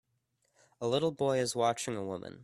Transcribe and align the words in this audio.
A 0.81 0.87
little 0.87 1.11
boy 1.11 1.37
is 1.37 1.55
watching 1.55 1.95
a 1.95 2.03
woman. 2.03 2.39